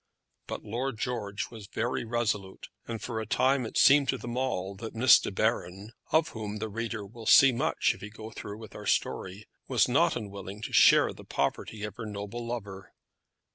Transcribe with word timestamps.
But 0.47 0.63
Lord 0.63 0.97
George 0.97 1.51
was 1.51 1.67
very 1.67 2.03
resolute, 2.05 2.69
and 2.87 2.99
for 2.99 3.21
a 3.21 3.27
time 3.27 3.67
it 3.67 3.77
seemed 3.77 4.09
to 4.09 4.17
them 4.17 4.35
all 4.35 4.73
that 4.77 4.95
Miss 4.95 5.19
de 5.19 5.29
Baron, 5.31 5.91
of 6.11 6.29
whom 6.29 6.57
the 6.57 6.69
reader 6.69 7.05
will 7.05 7.27
see 7.27 7.51
much 7.51 7.93
if 7.93 8.01
he 8.01 8.09
go 8.09 8.31
through 8.31 8.57
with 8.57 8.73
our 8.73 8.87
story, 8.87 9.45
was 9.67 9.87
not 9.87 10.15
unwilling 10.15 10.59
to 10.63 10.73
share 10.73 11.13
the 11.13 11.23
poverty 11.23 11.83
of 11.83 11.97
her 11.97 12.07
noble 12.07 12.43
lover. 12.43 12.95